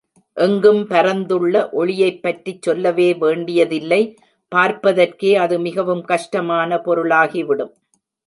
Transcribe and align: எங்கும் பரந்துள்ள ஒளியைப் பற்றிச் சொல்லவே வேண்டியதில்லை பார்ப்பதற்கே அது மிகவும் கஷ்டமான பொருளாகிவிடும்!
எங்கும் 0.37 0.87
பரந்துள்ள 0.87 1.51
ஒளியைப் 1.71 2.21
பற்றிச் 2.21 2.61
சொல்லவே 2.61 3.13
வேண்டியதில்லை 3.15 4.01
பார்ப்பதற்கே 4.51 5.35
அது 5.35 5.59
மிகவும் 5.59 6.03
கஷ்டமான 6.05 6.79
பொருளாகிவிடும்! 6.79 7.73